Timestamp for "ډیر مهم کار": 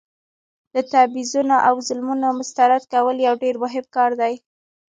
3.43-4.11